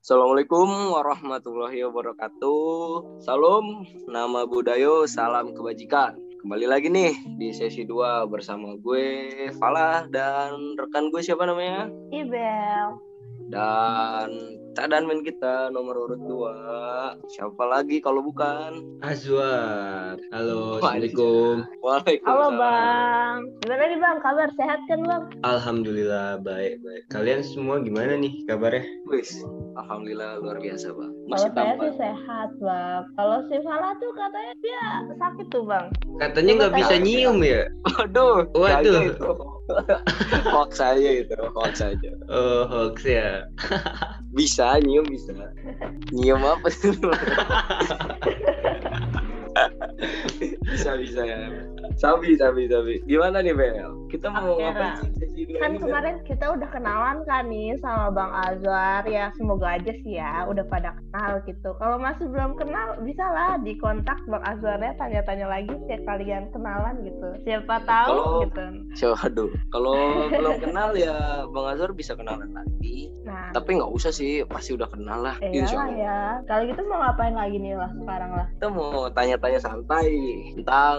Assalamualaikum 0.00 0.96
warahmatullahi 0.96 1.84
wabarakatuh. 1.84 3.20
Salam, 3.20 3.84
nama 4.08 4.48
Budayo, 4.48 5.04
salam 5.04 5.52
kebajikan. 5.52 6.16
Kembali 6.40 6.64
lagi 6.64 6.88
nih 6.88 7.12
di 7.36 7.52
sesi 7.52 7.84
2 7.84 8.24
bersama 8.32 8.80
gue 8.80 9.28
Falah 9.60 10.08
dan 10.08 10.56
rekan 10.80 11.12
gue 11.12 11.20
siapa 11.20 11.44
namanya? 11.44 11.92
Ibel. 12.16 12.96
Dan 13.52 14.32
cadanmen 14.72 15.20
kita 15.20 15.68
nomor 15.70 15.96
urut 15.98 16.20
2. 16.20 17.26
Siapa 17.28 17.64
lagi 17.66 17.98
kalau 17.98 18.22
bukan? 18.22 19.00
Azwar. 19.02 20.14
Halo, 20.30 20.78
Assalamualaikum. 20.78 21.66
Waalaikumsalam. 21.82 22.28
Halo 22.28 22.46
Bang. 22.54 23.36
Gimana 23.60 23.84
nih 23.86 23.98
Bang? 23.98 24.16
Kabar 24.20 24.48
sehat 24.54 24.80
kan 24.86 25.00
Bang? 25.02 25.22
Alhamdulillah 25.42 26.38
baik 26.40 26.80
baik. 26.80 27.02
Kalian 27.10 27.42
semua 27.42 27.82
gimana 27.82 28.14
nih 28.14 28.32
kabarnya? 28.46 28.84
Wis, 29.10 29.42
alhamdulillah 29.76 30.38
luar 30.38 30.56
biasa, 30.62 30.94
Bang. 30.94 31.10
Kalau 31.10 31.28
Masih 31.30 31.50
saya 31.50 31.54
tampan. 31.54 31.80
sih 31.80 31.92
sehat 31.98 32.50
Bang. 32.58 33.02
Kalau 33.14 33.38
si 33.46 33.56
Fala 33.62 33.90
tuh 33.98 34.12
katanya 34.14 34.52
dia 34.60 34.82
sakit 35.18 35.46
tuh 35.50 35.64
Bang. 35.66 35.86
Katanya 36.18 36.52
nggak 36.56 36.74
bisa 36.78 36.94
nyium 36.98 37.38
ya? 37.42 37.62
Waduh, 37.98 38.46
Waduh. 38.54 39.02
hoax 40.54 40.80
aja 40.80 41.10
itu, 41.24 41.36
hoax 41.54 41.80
aja. 41.82 42.10
Oh 42.28 42.66
hoax 42.66 43.04
ya. 43.06 43.44
Bisa 44.36 44.78
nyium 44.78 45.06
bisa. 45.10 45.34
Nyium 46.14 46.42
apa 46.46 46.70
sih? 46.70 46.94
bisa 50.70 50.90
bisa 50.94 51.20
ya. 51.26 51.50
Sabi 51.98 52.38
sabi 52.38 52.70
sabi. 52.70 53.02
Gimana 53.10 53.42
nih 53.42 53.54
Bel? 53.58 54.06
Kita 54.06 54.30
mau 54.30 54.54
ngapain 54.54 55.02
Ra. 55.02 55.18
sih 55.18 55.29
Kan 55.56 55.76
kemarin 55.76 56.16
kita 56.22 56.50
udah 56.50 56.68
kenalan 56.68 57.22
kan 57.24 57.46
nih 57.46 57.76
sama 57.78 58.10
Bang 58.10 58.32
Azwar 58.32 59.02
ya 59.04 59.32
semoga 59.34 59.76
aja 59.76 59.92
sih 60.00 60.16
ya 60.16 60.44
udah 60.44 60.64
pada 60.66 60.92
kenal 60.92 61.40
gitu. 61.44 61.70
Kalau 61.76 61.96
masih 61.96 62.26
belum 62.26 62.56
kenal 62.56 62.98
bisa 63.00 63.24
lah 63.24 63.56
dikontak 63.56 64.18
Bang 64.26 64.42
Azwarnya 64.42 64.92
tanya-tanya 64.96 65.46
lagi 65.46 65.70
setiap 65.70 66.02
kalian 66.06 66.50
kenalan 66.50 66.94
gitu. 67.02 67.28
Siapa 67.42 67.76
tahu 67.84 68.08
Kalau- 68.10 68.40
gitu. 68.44 68.64
Aduh. 69.20 69.50
Kalau 69.70 69.94
belum 70.28 70.54
kenal 70.60 70.88
ya 70.92 71.14
Bang 71.46 71.66
Azhar 71.68 71.90
bisa 71.90 72.12
kenalan 72.12 72.50
lagi. 72.50 73.12
Nah, 73.22 73.52
Tapi 73.52 73.78
nggak 73.78 73.92
usah 73.92 74.10
sih, 74.10 74.42
pasti 74.44 74.74
udah 74.74 74.88
kenal 74.88 75.22
lah. 75.22 75.36
eh 75.38 75.52
Insya 75.52 75.76
lah 75.76 75.86
Allah. 75.86 75.96
ya. 75.96 76.18
Kalau 76.48 76.62
gitu 76.66 76.80
mau 76.84 76.98
ngapain 77.00 77.34
lagi 77.34 77.56
nih 77.56 77.74
lah 77.76 77.90
sekarang 77.94 78.30
lah. 78.32 78.46
Kita 78.50 78.66
mau 78.68 78.90
tanya-tanya 79.10 79.60
santai 79.60 80.08
tentang 80.56 80.98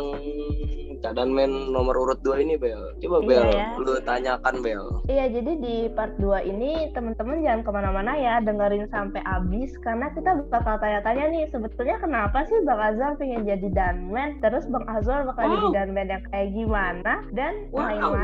keadaan 1.01 1.33
men 1.33 1.49
nomor 1.67 1.97
urut 1.97 2.21
2 2.21 2.37
ini 2.39 2.55
Bel. 2.55 2.93
Coba 3.01 3.17
Iya, 3.19 3.27
Bel, 3.27 3.45
ya. 3.51 3.67
lu 3.75 3.93
tanyakan 4.31 4.55
Bel. 4.63 4.85
Iya, 5.11 5.25
jadi 5.27 5.51
di 5.59 5.75
part 5.91 6.15
2 6.15 6.47
ini 6.47 6.95
teman-teman 6.95 7.43
jangan 7.43 7.61
ke 7.67 7.71
mana-mana 7.75 8.11
ya, 8.15 8.39
dengerin 8.39 8.87
sampai 8.87 9.19
habis 9.27 9.75
karena 9.83 10.07
kita 10.15 10.47
bakal 10.47 10.79
tanya-tanya 10.79 11.25
nih 11.27 11.43
sebetulnya 11.51 11.99
kenapa 11.99 12.47
sih 12.47 12.63
Bang 12.63 12.79
Azwar 12.79 13.19
pengen 13.19 13.43
jadi 13.43 13.67
danman, 13.75 14.39
terus 14.39 14.63
Bang 14.71 14.87
Azwar 14.87 15.27
bakal 15.27 15.43
Wow. 15.43 15.51
jadi 15.51 15.67
danman 15.83 16.07
yang 16.07 16.23
kayak 16.31 16.49
gimana 16.55 17.13
dan 17.35 17.53
Wow. 17.75 18.15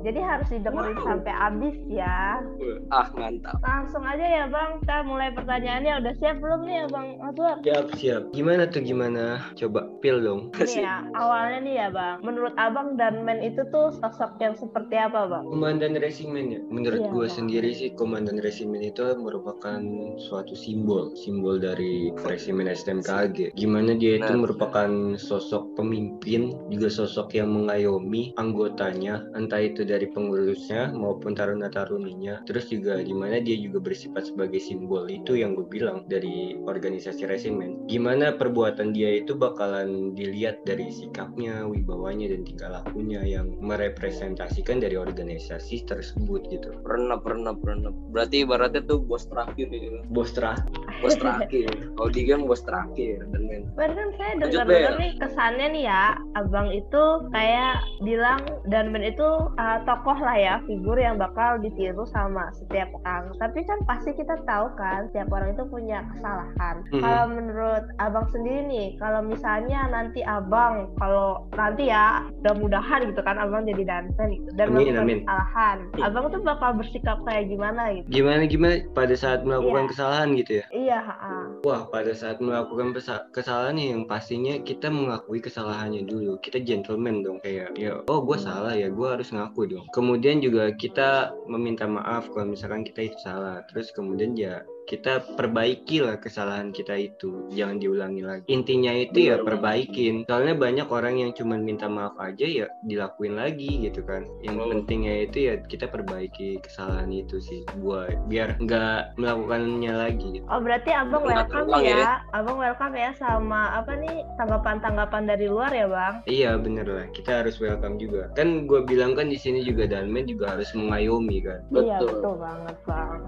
Jadi 0.00 0.20
harus 0.20 0.48
didengerin 0.48 0.96
Wow. 0.96 1.06
sampai 1.06 1.32
habis 1.32 1.76
ya. 1.86 2.40
Ah, 2.88 3.08
mantap. 3.12 3.60
Langsung 3.60 4.00
aja 4.02 4.24
ya 4.24 4.44
Bang, 4.46 4.80
kita 4.80 5.04
mulai 5.04 5.28
pertanyaannya. 5.30 5.92
Udah 6.00 6.14
siap 6.16 6.36
belum 6.40 6.60
nih 6.64 6.74
ya 6.74 6.86
Bang 6.88 7.08
Azwar? 7.20 7.56
Siap 7.60 7.86
siap. 7.94 8.22
Gimana 8.32 8.64
tuh 8.66 8.80
gimana? 8.80 9.24
Coba 9.54 9.84
pil 10.00 10.20
dong. 10.20 10.48
Ini 10.56 10.80
ya, 10.80 11.04
awalnya 11.12 11.58
nih 11.60 11.74
ya 11.76 11.88
Bang. 11.90 12.16
Menurut 12.22 12.54
Abang 12.56 12.96
danman 12.96 13.40
itu 13.40 13.60
tuh 13.68 13.92
sosok 13.94 14.36
yang 14.38 14.54
seperti 14.54 14.96
apa 14.96 15.28
Bang? 15.28 15.44
Komandan 15.44 15.96
resimen 15.96 16.46
ya. 16.48 16.60
Menurut 16.66 17.00
Iya, 17.00 17.10
gue 17.10 17.26
sendiri 17.28 17.70
sih 17.70 17.92
komandan 17.92 18.40
resimen 18.40 18.80
itu 18.80 19.04
merupakan 19.16 19.80
suatu 20.18 20.52
simbol, 20.52 21.12
simbol 21.14 21.56
dari 21.56 22.08
resimen 22.24 22.66
STMKG. 22.66 23.52
Gimana 23.52 23.94
dia 23.94 24.16
itu 24.16 24.26
Benar. 24.26 24.42
merupakan 24.42 24.90
sosok 25.16 25.76
pemimpin, 25.76 26.56
juga 26.68 26.88
sosok 26.88 27.32
yang 27.32 27.50
mengayomi 27.50 28.32
anggotanya, 28.34 29.22
entah 29.32 29.60
itu 29.60 29.82
dari 29.90 30.06
pengurusnya 30.06 30.94
maupun 30.94 31.34
taruna-taruninya. 31.34 32.46
Terus 32.46 32.70
juga 32.70 33.02
gimana 33.02 33.42
dia 33.42 33.58
juga 33.58 33.82
bersifat 33.82 34.30
sebagai 34.30 34.62
simbol 34.62 35.10
itu 35.10 35.34
yang 35.34 35.58
gue 35.58 35.66
bilang 35.66 36.06
dari 36.06 36.54
organisasi 36.62 37.26
resimen. 37.26 37.90
Gimana 37.90 38.38
perbuatan 38.38 38.94
dia 38.94 39.18
itu 39.18 39.34
bakalan 39.34 40.14
dilihat 40.14 40.62
dari 40.62 40.86
sikapnya, 40.94 41.66
wibawanya 41.66 42.30
dan 42.30 42.46
tingkah 42.46 42.70
lakunya 42.70 43.26
yang 43.26 43.58
merepresentasikan 43.58 44.78
dari 44.78 44.94
organisasi 44.94 45.82
tersebut 45.90 46.46
gitu. 46.54 46.70
Pernah, 46.86 47.18
pernah, 47.18 47.52
pernah. 47.58 47.90
Berarti 48.14 48.46
ibaratnya 48.46 48.86
tuh 48.86 49.02
bos 49.02 49.26
terakhir 49.26 49.66
gitu. 49.74 50.06
Bos 50.14 50.30
terah 50.30 50.56
Bos 51.00 51.16
terakhir. 51.20 51.68
Kalau 51.96 52.10
di 52.10 52.22
game 52.22 52.44
bos 52.44 52.62
terakhir 52.62 53.24
dan 53.30 53.42
men. 53.44 53.62
Kan 53.74 53.90
saya 54.14 54.32
Lanjut, 54.36 54.64
dengar-dengar 54.64 54.92
Bel. 54.92 55.00
nih 55.00 55.12
kesannya 55.16 55.66
nih 55.72 55.84
ya, 55.84 56.04
abang 56.34 56.68
itu 56.70 57.02
kayak 57.30 57.74
bilang 58.00 58.40
Danman 58.66 59.02
itu 59.02 59.28
uh, 59.50 59.78
tokoh 59.84 60.16
lah 60.16 60.36
ya, 60.36 60.54
figur 60.64 60.96
yang 60.96 61.16
bakal 61.16 61.58
ditiru 61.58 62.04
sama 62.06 62.48
setiap 62.54 62.88
orang. 63.00 63.32
Tapi 63.36 63.60
kan 63.64 63.78
pasti 63.84 64.12
kita 64.12 64.38
tahu 64.44 64.66
kan, 64.74 65.08
setiap 65.10 65.28
orang 65.30 65.52
itu 65.52 65.64
punya 65.66 66.04
kesalahan. 66.10 66.76
Mhm. 66.90 67.00
Kalau 67.00 67.24
menurut 67.28 67.84
abang 67.98 68.26
sendiri 68.30 68.60
nih, 68.66 68.88
kalau 68.96 69.20
misalnya 69.20 69.80
nanti 69.86 70.20
abang, 70.22 70.92
kalau 70.96 71.44
nanti 71.52 71.88
ya, 71.88 72.24
mudah-mudahan 72.40 73.08
gitu 73.08 73.20
kan, 73.20 73.36
abang 73.36 73.64
jadi 73.64 73.82
dancer 73.82 74.26
gitu, 74.28 74.48
dan 74.54 74.66
Amin, 74.68 74.76
melakukan 74.92 75.02
amin. 75.02 75.18
kesalahan, 75.24 75.76
Iya. 75.96 76.02
abang 76.06 76.24
tuh 76.28 76.42
bakal 76.42 76.70
bersikap 76.74 77.18
kayak 77.24 77.44
gimana 77.46 77.82
gitu? 77.92 78.06
Gimana 78.10 78.42
gimana 78.44 78.74
pada 78.92 79.14
saat 79.14 79.40
melakukan 79.42 79.84
Iya. 79.84 79.90
kesalahan 79.90 80.28
gitu 80.34 80.52
ya? 80.54 80.66
Iya, 80.70 80.89
ha-ha. 80.98 81.62
Wah, 81.62 81.86
pada 81.86 82.10
saat 82.10 82.42
melakukan 82.42 82.90
kesalahan 83.30 83.78
yang 83.78 84.02
pastinya 84.10 84.58
kita 84.58 84.90
mengakui 84.90 85.38
kesalahannya 85.38 86.02
dulu. 86.02 86.42
Kita 86.42 86.58
gentleman 86.58 87.22
dong 87.22 87.38
kayak 87.38 87.78
ya, 87.78 88.02
oh 88.10 88.20
gue 88.26 88.38
salah 88.40 88.74
ya, 88.74 88.90
gue 88.90 89.06
harus 89.06 89.30
ngaku 89.30 89.70
dong. 89.70 89.86
Kemudian 89.94 90.42
juga 90.42 90.74
kita 90.74 91.30
meminta 91.46 91.86
maaf 91.86 92.26
kalau 92.34 92.50
misalkan 92.50 92.82
kita 92.82 93.12
itu 93.12 93.18
salah. 93.22 93.62
Terus 93.70 93.94
kemudian 93.94 94.34
ya 94.34 94.64
kita 94.90 95.22
perbaiki 95.38 96.02
lah 96.02 96.18
kesalahan 96.18 96.74
kita 96.74 96.98
itu, 96.98 97.46
jangan 97.54 97.78
diulangi 97.78 98.26
lagi. 98.26 98.46
Intinya 98.50 98.90
itu 98.90 99.30
ya 99.30 99.38
perbaikin. 99.38 100.26
Soalnya 100.26 100.58
banyak 100.58 100.90
orang 100.90 101.22
yang 101.22 101.30
cuma 101.30 101.54
minta 101.54 101.86
maaf 101.86 102.18
aja 102.18 102.42
ya 102.42 102.66
dilakuin 102.82 103.38
lagi 103.38 103.86
gitu 103.86 104.02
kan. 104.02 104.26
Yang 104.42 104.56
Oh. 104.58 104.68
pentingnya 104.74 105.30
itu 105.30 105.38
ya 105.46 105.54
kita 105.62 105.86
perbaiki 105.86 106.58
kesalahan 106.58 107.06
itu 107.14 107.38
sih, 107.38 107.62
buat 107.78 108.10
biar 108.26 108.58
nggak 108.58 109.14
melakukannya 109.14 109.94
lagi. 109.94 110.42
Gitu. 110.42 110.46
Oh 110.50 110.58
berarti 110.58 110.90
abang 110.90 111.22
welcome 111.22 111.70
ya. 111.86 111.94
ya. 111.94 112.14
abang 112.34 112.58
welcome 112.58 112.94
ya 112.98 113.14
sama 113.14 113.70
apa 113.78 113.94
nih 113.94 114.26
tanggapan-tanggapan 114.42 115.22
dari 115.30 115.46
luar 115.46 115.70
ya 115.70 115.86
bang? 115.86 116.14
Iya 116.26 116.50
bener 116.58 116.86
lah, 116.90 117.06
kita 117.14 117.46
harus 117.46 117.62
welcome 117.62 117.94
juga. 118.02 118.34
Kan 118.34 118.66
gue 118.66 118.82
bilang 118.82 119.14
kan 119.14 119.30
di 119.30 119.38
sini 119.38 119.62
juga 119.62 119.86
Danmen 119.86 120.26
juga 120.26 120.58
harus 120.58 120.74
mengayomi 120.74 121.38
kan. 121.46 121.62
Iya 121.70 122.02
Betul. 122.02 122.08
betul 122.18 122.34
banget 122.42 122.76
bang. 122.82 123.20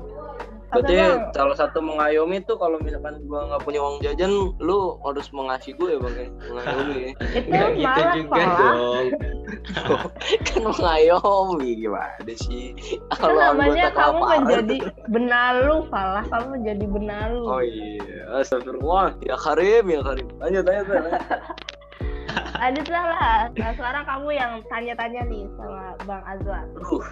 Berarti 0.72 0.96
salah 1.36 1.56
satu 1.56 1.78
mengayomi 1.84 2.40
tuh 2.48 2.56
kalau 2.56 2.80
misalkan 2.80 3.20
gua 3.28 3.44
nggak 3.52 3.62
punya 3.68 3.80
uang 3.84 4.00
jajan, 4.00 4.32
lu 4.56 4.96
harus 5.04 5.28
mengasih 5.36 5.76
gue 5.76 5.88
ya 5.92 5.98
bang 6.00 6.14
ya. 6.16 6.26
Mengayomi 6.48 6.96
ya. 6.96 7.10
itu 7.38 7.50
Nggak 7.52 7.68
gitu 7.76 7.84
malah 7.84 8.14
juga 8.16 8.32
malah 8.32 8.56
dong. 8.56 9.06
kan 10.48 10.60
mengayomi 10.64 11.70
gimana 11.76 12.32
sih? 12.32 12.64
Kalau 13.20 13.36
namanya 13.36 13.86
kamu 13.92 14.20
kelaparan. 14.24 14.40
menjadi 14.40 14.76
benalu 15.12 15.74
falah 15.92 16.24
kamu 16.32 16.46
menjadi 16.56 16.84
benalu. 16.88 17.42
Oh 17.44 17.62
iya, 17.62 18.40
astagfirullah. 18.40 19.12
Ya 19.28 19.36
Karim, 19.36 19.84
ya 19.92 20.00
Karim. 20.00 20.28
Lanjut, 20.40 20.64
lanjut, 20.64 20.86
lanjut. 20.88 21.14
Lanjut 22.62 22.86
lah. 22.88 23.04
Nah, 23.52 23.72
sekarang 23.76 24.04
kamu 24.08 24.28
yang 24.32 24.52
tanya-tanya 24.70 25.20
nih 25.28 25.44
sama 25.58 25.84
bang 26.08 26.22
Azwar. 26.24 26.64
Aduh, 26.80 27.04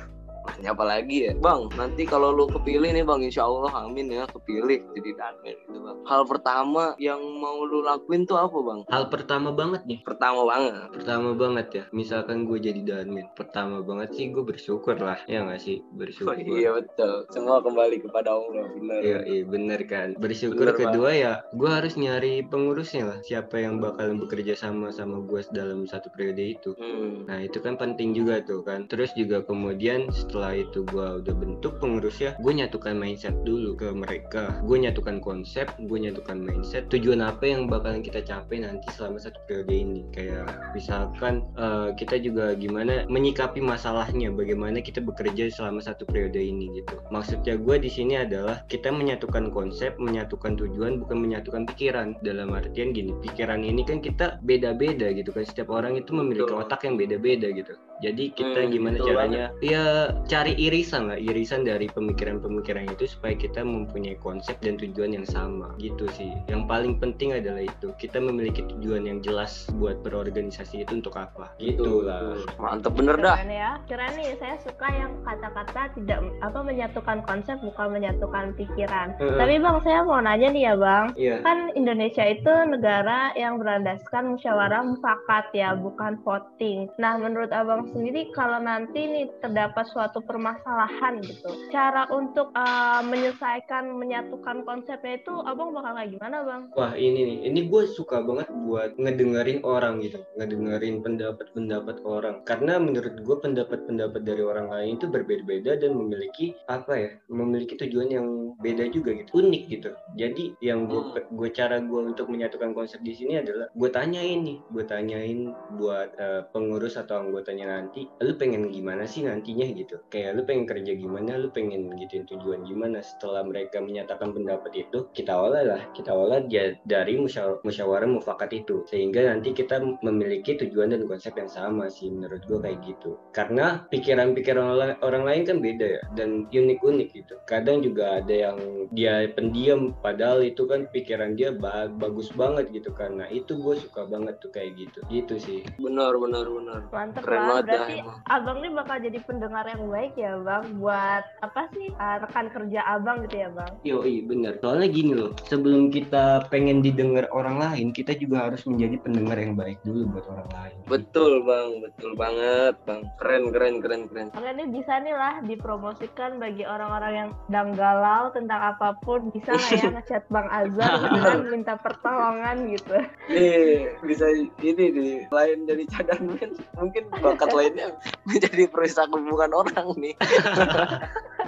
nanya 0.53 0.71
apa 0.73 0.85
lagi 0.85 1.17
ya? 1.25 1.33
Bang, 1.37 1.71
nanti 1.75 2.03
kalau 2.03 2.31
lu 2.31 2.47
kepilih 2.47 2.91
nih 2.91 3.03
bang, 3.03 3.21
insya 3.23 3.45
Allah 3.45 3.71
amin 3.81 4.11
ya, 4.11 4.25
kepilih 4.27 4.83
jadi 4.93 5.11
danmen 5.15 5.57
gitu 5.61 5.79
bang. 5.79 5.97
Hal 6.05 6.23
pertama 6.25 6.95
yang 6.97 7.21
mau 7.37 7.63
lu 7.63 7.81
lakuin 7.81 8.25
tuh 8.25 8.37
apa 8.37 8.57
bang? 8.57 8.81
Hal 8.89 9.05
pertama 9.07 9.51
banget 9.51 9.83
nih, 9.85 9.99
Pertama 10.03 10.43
banget. 10.43 10.89
pertama 10.93 11.31
banget 11.33 11.67
ya. 11.71 11.85
Misalkan 11.91 12.43
gue 12.43 12.59
jadi 12.59 12.81
Danmen, 12.81 13.29
pertama 13.33 13.81
banget 13.81 14.15
sih 14.15 14.29
gue 14.29 14.41
bersyukur 14.41 14.97
lah, 14.97 15.21
ya 15.27 15.45
nggak 15.45 15.61
sih 15.61 15.79
Oh, 15.81 15.95
bersyukur. 15.97 16.35
iya 16.51 16.73
betul. 16.73 17.29
Semua 17.29 17.61
kembali 17.61 18.01
kepada 18.01 18.33
Allah, 18.33 18.67
benar. 18.73 19.01
Iya, 19.01 19.19
iya 19.23 19.43
bener 19.45 19.81
kan. 19.85 20.17
Bersyukur 20.17 20.73
Bener 20.73 20.77
kedua 20.77 21.11
ya, 21.13 21.33
gue 21.53 21.69
harus 21.69 21.95
nyari 21.95 22.43
pengurusnya 22.43 23.05
lah. 23.07 23.19
Siapa 23.21 23.57
yang 23.57 23.79
bakal 23.79 24.17
bekerja 24.17 24.57
sama 24.57 24.89
sama 24.91 25.21
gue 25.21 25.45
dalam 25.51 25.85
satu 25.85 26.09
periode 26.09 26.41
itu. 26.41 26.73
Hmm. 26.75 27.29
Nah 27.29 27.41
itu 27.41 27.61
kan 27.61 27.77
penting 27.77 28.13
juga 28.13 28.41
tuh 28.41 28.65
kan. 28.65 28.89
Terus 28.89 29.13
juga 29.13 29.45
kemudian 29.45 30.09
setelah 30.11 30.40
setelah 30.41 30.57
itu 30.57 30.81
gue 30.89 31.09
udah 31.21 31.35
bentuk 31.37 31.77
pengurusnya 31.85 32.33
gue 32.41 32.53
nyatukan 32.57 32.97
mindset 32.97 33.37
dulu 33.45 33.77
ke 33.77 33.93
mereka. 33.93 34.57
Gue 34.65 34.81
nyatukan 34.81 35.21
konsep 35.21 35.69
gue 35.77 35.99
nyatukan 36.01 36.41
mindset. 36.41 36.89
Tujuan 36.89 37.21
apa 37.21 37.45
yang 37.45 37.69
bakalan 37.69 38.01
kita 38.01 38.25
capai 38.25 38.65
nanti 38.65 38.89
selama 38.97 39.21
satu 39.21 39.37
periode 39.45 39.69
ini? 39.69 40.01
Kayak 40.17 40.49
misalkan 40.73 41.45
uh, 41.61 41.93
kita 41.93 42.17
juga 42.25 42.57
gimana 42.57 43.05
menyikapi 43.13 43.61
masalahnya 43.61 44.33
bagaimana 44.33 44.81
kita 44.81 45.05
bekerja 45.05 45.53
selama 45.53 45.85
satu 45.85 46.09
periode 46.09 46.41
ini 46.41 46.73
gitu. 46.73 46.97
Maksudnya 47.13 47.61
gue 47.61 47.77
di 47.77 47.93
sini 47.93 48.17
adalah 48.17 48.65
kita 48.65 48.89
menyatukan 48.89 49.53
konsep 49.53 49.93
menyatukan 50.01 50.57
tujuan 50.57 51.05
bukan 51.05 51.21
menyatukan 51.21 51.69
pikiran. 51.69 52.17
Dalam 52.25 52.57
artian 52.57 52.97
gini 52.97 53.13
pikiran 53.21 53.61
ini 53.61 53.85
kan 53.85 54.01
kita 54.01 54.41
beda-beda 54.41 55.13
gitu 55.13 55.37
kan. 55.37 55.45
Setiap 55.45 55.69
orang 55.69 56.01
itu 56.01 56.17
memiliki 56.17 56.49
otak 56.49 56.89
yang 56.89 56.97
beda-beda 56.97 57.53
gitu. 57.53 57.77
Jadi 58.01 58.33
kita 58.33 58.65
hmm, 58.65 58.71
gimana 58.73 58.97
caranya? 59.05 59.53
banget. 59.53 59.69
ya 59.77 59.85
cari 60.27 60.53
irisan 60.59 61.09
lah, 61.13 61.19
irisan 61.19 61.63
dari 61.63 61.87
pemikiran-pemikiran 61.93 62.91
itu 62.91 63.07
supaya 63.07 63.39
kita 63.39 63.63
mempunyai 63.63 64.19
konsep 64.19 64.59
dan 64.65 64.81
tujuan 64.81 65.15
yang 65.15 65.27
sama 65.29 65.73
gitu 65.79 66.11
sih. 66.17 66.35
Yang 66.51 66.63
paling 66.67 66.95
penting 66.99 67.37
adalah 67.37 67.63
itu 67.65 67.95
kita 68.01 68.19
memiliki 68.19 68.67
tujuan 68.77 69.07
yang 69.07 69.19
jelas 69.23 69.69
buat 69.79 70.03
berorganisasi 70.03 70.83
itu 70.83 71.05
untuk 71.05 71.15
apa. 71.21 71.53
Gitu 71.63 72.03
lah. 72.03 72.41
Mantep 72.57 72.97
bener 72.97 73.17
dah. 73.21 73.39
Keren 73.39 73.53
ya. 73.53 73.71
Keren 73.87 74.13
nih 74.17 74.35
saya 74.41 74.57
suka 74.65 74.89
yang 74.91 75.13
kata-kata 75.23 75.95
tidak 75.95 76.19
apa 76.43 76.59
menyatukan 76.65 77.19
konsep 77.23 77.57
bukan 77.63 77.89
menyatukan 77.95 78.57
pikiran. 78.57 79.15
Uh 79.21 79.37
-uh. 79.37 79.39
Tapi 79.39 79.55
Bang 79.61 79.79
saya 79.87 80.03
mau 80.03 80.19
nanya 80.19 80.49
nih 80.51 80.63
ya 80.67 80.75
Bang. 80.75 81.07
Yeah. 81.15 81.39
Kan 81.47 81.71
Indonesia 81.79 82.27
itu 82.27 82.53
negara 82.67 83.31
yang 83.39 83.61
berlandaskan 83.61 84.35
musyawarah 84.35 84.83
mufakat 84.83 85.53
ya, 85.55 85.77
bukan 85.77 86.19
voting. 86.27 86.91
Nah, 86.99 87.21
menurut 87.21 87.53
Abang 87.53 87.87
sendiri 87.93 88.33
kalau 88.33 88.59
nanti 88.59 89.07
nih 89.07 89.27
terdapat 89.45 89.87
suatu 89.93 90.10
permasalahan 90.19 91.23
gitu. 91.23 91.71
Cara 91.71 92.11
untuk 92.11 92.51
uh, 92.59 93.03
menyelesaikan 93.07 93.95
menyatukan 93.95 94.67
konsepnya 94.67 95.23
itu 95.23 95.33
abang 95.47 95.71
bakal 95.71 95.95
kayak 95.95 96.11
gimana 96.19 96.37
bang? 96.43 96.63
Wah 96.75 96.93
ini 96.99 97.21
nih. 97.23 97.39
Ini 97.51 97.61
gue 97.71 97.83
suka 97.95 98.27
banget 98.27 98.51
buat 98.67 98.99
ngedengerin 98.99 99.63
orang 99.63 100.03
gitu. 100.03 100.19
Ngedengerin 100.35 101.07
pendapat-pendapat 101.07 101.97
orang. 102.03 102.43
Karena 102.43 102.83
menurut 102.83 103.15
gue 103.23 103.37
pendapat-pendapat 103.41 104.21
dari 104.27 104.43
orang 104.43 104.69
lain 104.75 104.99
itu 104.99 105.07
berbeda-beda 105.07 105.79
dan 105.79 105.95
memiliki 105.95 106.59
apa 106.67 106.93
ya 106.99 107.11
memiliki 107.31 107.79
tujuan 107.79 108.11
yang 108.11 108.27
beda 108.59 108.91
juga 108.91 109.15
gitu. 109.15 109.41
Unik 109.41 109.63
gitu. 109.71 109.91
Jadi 110.19 110.59
yang 110.61 110.91
gue 110.91 111.23
gue 111.31 111.49
cara 111.55 111.79
gue 111.81 112.01
untuk 112.11 112.29
menyatukan 112.29 112.75
konsep 112.75 112.99
di 113.07 113.15
sini 113.15 113.39
adalah 113.39 113.71
gue 113.71 113.89
tanyain 113.89 114.43
nih. 114.43 114.59
Gue 114.75 114.85
tanyain 114.85 115.55
buat 115.79 116.11
uh, 116.19 116.43
pengurus 116.51 116.99
atau 116.99 117.23
anggotanya 117.23 117.81
nanti 117.81 118.11
lu 118.21 118.35
pengen 118.37 118.69
gimana 118.75 119.07
sih 119.07 119.25
nantinya? 119.25 119.71
gitu 119.75 119.97
kayak 120.09 120.41
lu 120.41 120.43
pengen 120.49 120.65
kerja 120.65 120.93
gimana 120.97 121.37
lu 121.37 121.53
pengen 121.53 121.93
gituin 122.01 122.25
tujuan 122.25 122.65
gimana. 122.65 123.05
Setelah 123.05 123.45
mereka 123.45 123.83
menyatakan 123.83 124.33
pendapat 124.33 124.73
itu 124.89 125.11
kita 125.13 125.37
olah 125.37 125.63
lah. 125.63 125.83
Kita 125.93 126.15
olah 126.15 126.41
dia 126.49 126.79
dari 126.89 127.21
musyawarah 127.21 128.09
mufakat 128.09 128.57
itu. 128.57 128.87
Sehingga 128.89 129.29
nanti 129.29 129.53
kita 129.53 129.83
memiliki 130.01 130.57
tujuan 130.57 130.95
dan 130.95 131.05
konsep 131.05 131.35
yang 131.37 131.51
sama 131.51 131.91
sih 131.91 132.09
menurut 132.09 132.41
gua 132.47 132.65
kayak 132.65 132.81
gitu. 132.87 133.19
Karena 133.35 133.85
pikiran-pikiran 133.91 134.97
orang 135.03 135.23
lain 135.27 135.43
kan 135.45 135.59
beda 135.59 135.87
ya 135.99 136.03
dan 136.15 136.47
unik-unik 136.49 137.09
gitu. 137.13 137.35
Kadang 137.45 137.83
juga 137.83 138.23
ada 138.23 138.35
yang 138.35 138.59
dia 138.95 139.27
pendiam 139.35 139.95
padahal 139.99 140.43
itu 140.47 140.67
kan 140.67 140.87
pikiran 140.91 141.35
dia 141.35 141.51
bagus 141.99 142.31
banget 142.35 142.71
gitu. 142.71 142.95
Karena 142.95 143.27
itu 143.31 143.59
gue 143.59 143.77
suka 143.79 144.07
banget 144.07 144.39
tuh 144.39 144.51
kayak 144.55 144.79
gitu. 144.79 145.01
Gitu 145.11 145.35
sih. 145.41 145.61
Benar 145.81 146.15
benar 146.21 146.47
benar. 146.47 146.81
Mantep 146.91 147.23
Keren 147.27 147.43
lah. 147.47 147.61
berarti 147.63 147.97
abang 148.27 148.59
ini 148.61 148.69
bakal 148.75 148.97
jadi 149.01 149.19
pendengar 149.25 149.65
yang 149.67 149.83
baik 149.91 150.15
ya 150.15 150.39
bang 150.39 150.65
buat 150.79 151.23
apa 151.43 151.67
sih 151.75 151.91
uh, 151.99 152.23
rekan 152.23 152.47
kerja 152.55 152.81
abang 152.87 153.27
gitu 153.27 153.43
ya 153.43 153.49
bang? 153.51 153.73
Yo 153.83 154.07
iya 154.07 154.23
bener. 154.23 154.53
Soalnya 154.63 154.89
gini 154.89 155.13
loh 155.19 155.35
sebelum 155.51 155.91
kita 155.91 156.47
pengen 156.49 156.81
didengar 156.81 157.27
orang 157.35 157.59
lain 157.59 157.91
kita 157.91 158.15
juga 158.15 158.47
harus 158.49 158.63
menjadi 158.65 159.03
pendengar 159.03 159.37
yang 159.37 159.59
baik 159.59 159.83
dulu 159.83 160.15
buat 160.15 160.27
orang 160.31 160.51
lain. 160.55 160.77
Betul 160.87 161.43
bang. 161.43 161.69
Betul 161.83 162.11
banget 162.15 162.75
bang. 162.87 163.01
Keren 163.19 163.45
keren 163.51 163.75
keren 163.83 164.03
keren. 164.07 164.29
Ini 164.39 164.65
bisa 164.71 165.03
nih 165.03 165.15
lah 165.15 165.35
dipromosikan 165.43 166.39
bagi 166.39 166.63
orang-orang 166.63 167.13
yang 167.13 167.31
sedang 167.51 167.69
galau 167.75 168.31
tentang 168.31 168.61
apa 168.63 168.95
pun. 169.03 169.35
Bisa 169.35 169.59
nggak 169.59 169.75
ya 169.75 169.89
ngechat 169.99 170.25
bang 170.31 170.47
Azhar 170.49 170.93
dan 171.11 171.43
minta 171.53 171.75
pertolongan 171.75 172.57
gitu. 172.71 172.97
Eh 173.27 173.91
bisa 174.07 174.25
ini 174.63 174.85
di 174.95 175.07
lain 175.27 175.59
dari 175.67 175.85
cadangan. 175.91 176.51
Mungkin 176.79 177.03
bakat 177.19 177.51
lainnya 177.51 177.97
menjadi 178.29 178.71
perusak 178.71 179.11
hubungan 179.11 179.51
orang 179.51 179.80
nih 179.97 180.15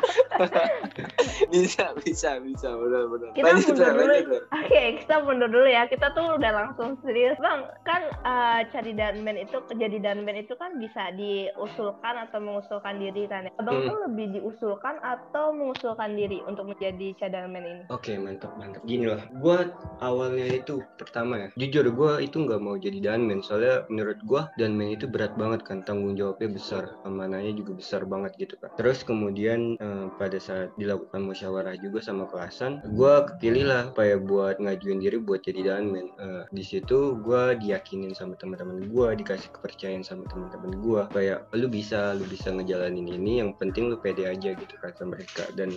bisa 1.55 1.93
bisa 2.00 2.31
bisa. 2.40 2.69
Benar 2.73 3.05
benar. 3.08 3.31
Kita 3.34 3.46
lanjut 3.49 3.75
mundur 3.76 3.93
dulu. 3.93 4.17
oke 4.17 4.49
okay, 4.50 4.87
kita 5.02 5.17
mundur 5.25 5.49
dulu 5.50 5.69
ya. 5.69 5.82
Kita 5.88 6.06
tuh 6.17 6.26
udah 6.38 6.52
langsung 6.52 6.90
serius. 7.05 7.37
Bang 7.40 7.69
kan 7.84 8.02
uh, 8.25 8.61
cari 8.70 8.93
danmen 8.96 9.37
itu 9.38 9.56
jadi 9.73 9.96
danmen 10.00 10.37
itu 10.37 10.55
kan 10.56 10.76
bisa 10.79 11.12
diusulkan 11.17 12.14
atau 12.29 12.38
mengusulkan 12.40 13.00
diri 13.00 13.29
kan 13.29 13.49
ya? 13.49 13.52
Abang 13.61 13.82
hmm. 13.82 13.88
tuh 13.88 13.99
lebih 14.08 14.26
diusulkan 14.40 14.96
atau 15.02 15.52
mengusulkan 15.52 16.14
diri 16.17 16.40
untuk 16.46 16.70
menjadi 16.70 17.14
cadanmen 17.19 17.62
ini? 17.62 17.82
Oke 17.93 18.14
okay, 18.14 18.17
mantap 18.20 18.55
mantap. 18.56 18.82
Gini 18.85 19.08
lah. 19.08 19.23
Gue 19.38 19.70
awalnya 20.00 20.46
itu 20.49 20.81
pertama 20.96 21.38
ya 21.38 21.49
jujur 21.58 21.87
gue 21.93 22.12
itu 22.25 22.37
nggak 22.43 22.61
mau 22.61 22.76
jadi 22.78 22.99
danmen 23.12 23.44
soalnya 23.44 23.85
menurut 23.93 24.19
gue 24.25 24.43
danmen 24.56 24.94
itu 24.94 25.08
berat 25.08 25.35
banget 25.37 25.64
kan. 25.67 25.81
Tanggung 25.82 26.14
jawabnya 26.14 26.49
besar 26.55 26.85
amanahnya 27.02 27.52
juga 27.58 27.75
besar 27.76 28.06
banget 28.06 28.32
gitu 28.38 28.55
kan. 28.61 28.70
Terus 28.78 29.02
kemudian 29.02 29.76
uh, 29.82 30.08
pada 30.22 30.38
saat 30.38 30.70
dilakukan 30.78 31.26
musyawarah 31.26 31.74
juga 31.82 31.98
sama 31.98 32.30
kelasan 32.30 32.78
gue 32.94 33.14
kepilih 33.34 33.66
lah 33.66 33.82
kayak 33.90 34.22
buat 34.22 34.62
ngajuin 34.62 35.02
diri 35.02 35.19
buat 35.19 35.42
jadi 35.42 35.74
danmen 35.74 36.14
uh, 36.22 36.46
di 36.54 36.62
situ 36.62 37.19
gue 37.19 37.58
diyakinin 37.58 38.14
sama 38.14 38.38
teman-teman 38.38 38.86
gue 38.86 39.08
dikasih 39.19 39.50
kepercayaan 39.50 40.06
sama 40.06 40.22
teman-teman 40.30 40.78
gue 40.78 41.02
kayak 41.10 41.50
lu 41.58 41.66
bisa 41.66 42.14
lu 42.14 42.22
bisa 42.30 42.54
ngejalanin 42.54 43.10
ini 43.10 43.42
yang 43.42 43.50
penting 43.58 43.90
lu 43.90 43.98
pede 43.98 44.28
aja 44.30 44.54
gitu 44.54 44.74
kata 44.78 45.02
mereka. 45.08 45.48
Dan 45.58 45.74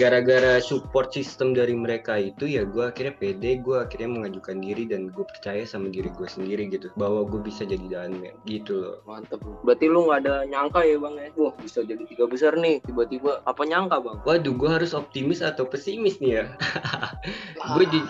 gara-gara 0.00 0.56
support 0.64 1.12
sistem 1.12 1.52
dari 1.52 1.76
mereka 1.76 2.16
itu 2.16 2.48
ya 2.48 2.64
gue 2.64 2.88
akhirnya 2.88 3.12
pede 3.12 3.60
gue 3.60 3.76
akhirnya 3.76 4.08
mengajukan 4.08 4.56
diri 4.64 4.88
dan 4.88 5.12
gue 5.12 5.24
percaya 5.28 5.68
sama 5.68 5.92
diri 5.92 6.08
gue 6.08 6.24
sendiri 6.24 6.72
gitu. 6.72 6.88
Bahwa 6.96 7.28
gue 7.28 7.40
bisa 7.44 7.68
jadi 7.68 7.84
danmen 7.84 8.32
gitu 8.48 8.72
loh. 8.80 8.96
Mantep. 9.04 9.44
Berarti 9.64 9.86
lu 9.92 10.08
nggak 10.08 10.20
ada 10.24 10.34
nyangka 10.48 10.80
ya 10.84 10.96
bang 10.96 11.14
ya? 11.20 11.28
Wah 11.36 11.54
bisa 11.60 11.84
jadi 11.84 12.02
tiga 12.08 12.24
besar 12.24 12.56
nih 12.56 12.80
tiba-tiba. 12.88 13.44
Apa 13.44 13.68
nyangka 13.68 14.00
bang? 14.00 14.16
Waduh 14.24 14.54
gue 14.56 14.70
harus 14.70 14.96
optimis 14.96 15.44
atau 15.44 15.68
pesimis 15.68 16.16
nih 16.24 16.40
ya? 16.40 16.44
Gue 17.76 17.86
di 17.86 18.00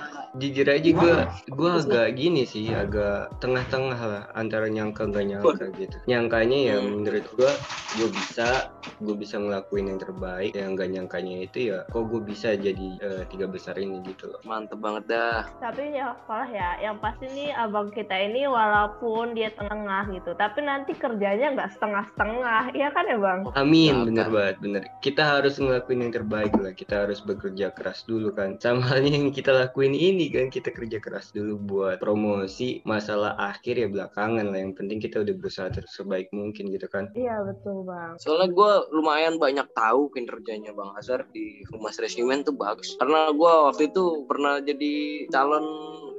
jujur 0.41 0.65
aja 0.65 0.91
gue 0.97 1.15
gue 1.53 1.71
agak 1.85 2.09
gini 2.17 2.49
sih 2.49 2.73
agak 2.73 3.37
tengah-tengah 3.45 4.01
lah 4.01 4.25
antara 4.33 4.65
nyangka 4.69 5.05
gak 5.13 5.29
nyangka 5.29 5.69
gitu. 5.77 5.97
Nyangkanya 6.09 6.59
ya 6.73 6.77
hmm. 6.81 6.89
menurut 6.89 7.27
gue 7.37 7.53
gue 8.01 8.09
bisa 8.09 8.73
gue 9.05 9.17
bisa 9.17 9.37
ngelakuin 9.37 9.93
yang 9.93 10.01
terbaik. 10.01 10.57
Yang 10.57 10.71
gak 10.81 10.91
nyangkanya 10.97 11.37
itu 11.45 11.59
ya 11.73 11.79
kok 11.93 12.05
gue 12.09 12.21
bisa 12.25 12.57
jadi 12.57 12.89
uh, 13.05 13.23
tiga 13.29 13.47
besar 13.49 13.77
ini 13.77 14.01
gitu 14.09 14.33
loh. 14.33 14.41
Mantep 14.49 14.81
banget 14.81 15.13
dah. 15.13 15.45
Tapi 15.61 15.93
ya 15.93 16.17
salah 16.25 16.49
ya. 16.49 16.81
Yang 16.81 16.97
pasti 17.05 17.27
nih 17.29 17.51
abang 17.53 17.93
kita 17.93 18.17
ini 18.17 18.49
walaupun 18.49 19.37
dia 19.37 19.53
tengah 19.53 20.09
gitu 20.17 20.33
tapi 20.37 20.65
nanti 20.65 20.97
kerjanya 20.97 21.53
nggak 21.53 21.77
setengah-setengah. 21.77 22.73
Iya 22.73 22.89
kan 22.97 23.05
ya 23.05 23.19
bang? 23.21 23.41
Amin 23.53 23.93
nah, 23.93 24.05
bener 24.09 24.27
banget 24.33 24.57
bener. 24.65 24.83
Kita 25.05 25.23
harus 25.37 25.61
ngelakuin 25.61 26.09
yang 26.09 26.13
terbaik 26.15 26.57
lah. 26.57 26.73
Kita 26.73 27.05
harus 27.05 27.21
bekerja 27.21 27.69
keras 27.77 28.09
dulu 28.09 28.33
kan. 28.33 28.57
Sama 28.57 28.81
halnya 28.89 29.13
yang 29.21 29.29
kita 29.29 29.53
lakuin 29.53 29.93
ini 29.93 30.22
ini 30.23 30.31
kan 30.31 30.47
kita 30.55 30.71
kerja 30.71 31.03
keras 31.03 31.35
dulu 31.35 31.59
buat 31.59 31.99
promosi 31.99 32.79
masalah 32.87 33.35
akhir 33.35 33.75
ya 33.75 33.89
belakangan 33.91 34.55
lah. 34.55 34.59
Yang 34.63 34.75
penting 34.79 34.99
kita 35.03 35.27
udah 35.27 35.35
berusaha 35.35 35.69
terbaik 35.75 36.31
mungkin 36.31 36.71
gitu 36.71 36.87
kan. 36.87 37.11
Iya 37.19 37.43
betul 37.43 37.83
bang. 37.83 38.15
Soalnya 38.23 38.55
gue 38.55 38.73
lumayan 38.95 39.43
banyak 39.43 39.67
tahu 39.75 40.15
kinerjanya 40.15 40.71
bang 40.71 40.95
Azhar 40.95 41.27
di 41.35 41.67
Humas 41.75 41.99
Resimen 41.99 42.47
tuh 42.47 42.55
bagus. 42.55 42.95
Karena 43.03 43.35
gue 43.35 43.53
waktu 43.67 43.91
itu 43.91 44.23
pernah 44.31 44.63
jadi 44.63 45.27
calon 45.35 45.67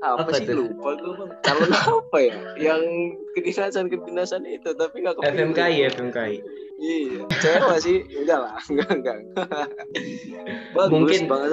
apa, 0.04 0.28
apa 0.28 0.32
sih 0.36 0.52
tuh? 0.52 0.68
lupa 0.68 1.00
gue 1.00 1.28
calon 1.48 1.72
apa 2.04 2.18
ya? 2.20 2.36
Yang 2.60 2.82
kedinasan 3.34 3.90
kedinasan 3.90 4.46
itu 4.48 4.72
tapi 4.78 5.04
nggak 5.04 5.20
FMKI 5.22 5.78
FMKI 5.94 6.38
Iya, 6.84 7.24
cewek 7.40 7.78
sih 7.80 7.98
enggak 8.12 8.40
lah, 8.44 8.58
enggak 8.72 8.92
enggak. 8.92 9.18
bagus, 10.76 10.92
mungkin 10.92 11.22
banget 11.30 11.52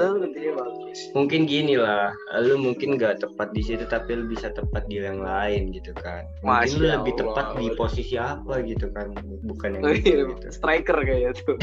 bagus. 0.57 0.99
Mungkin 1.13 1.41
gini 1.45 1.75
lah, 1.77 2.11
lu 2.41 2.57
mungkin 2.59 2.97
nggak 2.99 3.23
tepat 3.23 3.55
di 3.55 3.63
situ 3.63 3.85
tapi 3.85 4.17
lu 4.17 4.27
bisa 4.27 4.51
tepat 4.51 4.89
di 4.91 4.99
yang 4.99 5.21
lain 5.21 5.71
gitu 5.71 5.93
kan. 5.95 6.25
Mungkin 6.43 6.51
Masya 6.51 6.79
lu 6.81 6.87
lebih 6.89 7.13
Allah. 7.15 7.21
tepat 7.21 7.47
di 7.61 7.67
posisi 7.79 8.17
apa 8.17 8.55
gitu 8.65 8.87
kan, 8.91 9.13
bukan 9.45 9.69
yang 9.79 9.83
oh, 9.85 9.93
gitu, 9.93 10.09
iya, 10.09 10.23
gitu. 10.35 10.47
Striker 10.51 10.99
kayaknya 10.99 11.33
tuh. 11.37 11.57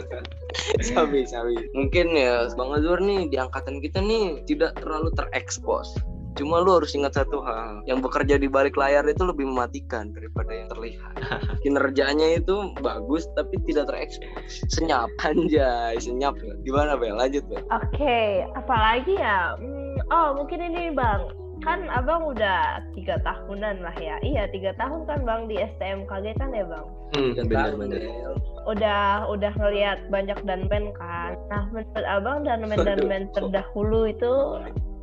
sabi 0.90 1.28
sabi. 1.28 1.54
Mungkin 1.76 2.16
ya 2.16 2.48
Bang 2.58 2.74
Azur 2.74 2.98
nih 2.98 3.28
di 3.28 3.36
angkatan 3.38 3.78
kita 3.84 4.02
nih 4.02 4.42
tidak 4.50 4.74
terlalu 4.80 5.14
terekspos 5.14 5.94
Cuma 6.38 6.62
lu 6.62 6.78
harus 6.78 6.94
ingat 6.94 7.18
satu 7.18 7.42
hal, 7.42 7.82
yang 7.90 7.98
bekerja 7.98 8.38
di 8.38 8.46
balik 8.46 8.78
layar 8.78 9.02
itu 9.08 9.22
lebih 9.26 9.50
mematikan 9.50 10.14
daripada 10.14 10.52
yang 10.54 10.68
terlihat. 10.70 11.14
Kinerjanya 11.62 12.38
itu 12.38 12.70
bagus 12.78 13.26
tapi 13.34 13.58
tidak 13.66 13.90
terekspos. 13.90 14.62
Senyap 14.70 15.10
anjay, 15.26 15.98
senyap. 15.98 16.38
Gimana 16.62 16.94
Bel? 16.94 17.18
Lanjut 17.18 17.42
Bel. 17.50 17.64
Oke, 17.74 18.46
apalagi 18.54 19.18
ya? 19.18 19.58
Hmm, 19.58 19.98
oh 20.14 20.28
mungkin 20.38 20.62
ini 20.62 20.94
bang, 20.94 21.28
kan 21.66 21.90
abang 21.92 22.24
udah 22.30 22.84
tiga 22.94 23.18
tahunan 23.26 23.82
lah 23.82 23.96
ya. 23.98 24.16
Iya 24.22 24.48
tiga 24.54 24.72
tahun 24.78 25.04
kan 25.10 25.26
bang 25.26 25.50
di 25.50 25.56
STMKG 25.58 26.26
kan 26.38 26.50
ya 26.54 26.64
bang. 26.64 26.86
Hmm, 27.18 27.30
benar-benar. 27.36 28.00
Bel. 28.00 28.34
Udah 28.70 29.26
udah 29.28 29.52
ngelihat 29.58 29.98
banyak 30.08 30.38
danmen 30.46 30.94
kan. 30.94 31.34
Nah 31.50 31.66
menurut 31.74 32.06
abang 32.06 32.46
danmen 32.46 32.78
danmen 32.80 33.22
Waduh. 33.28 33.34
terdahulu 33.34 34.00
itu 34.08 34.34